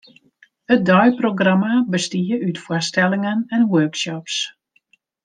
It 0.75 0.83
deiprogramma 0.85 1.75
bestie 1.95 2.35
út 2.49 2.57
foarstellingen 2.65 3.39
en 3.55 3.69
workshops. 3.75 4.35